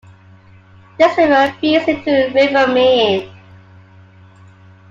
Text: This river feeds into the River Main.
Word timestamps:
This 0.97 1.15
river 1.15 1.55
feeds 1.61 1.87
into 1.87 2.05
the 2.09 2.31
River 2.33 2.65
Main. 2.73 3.31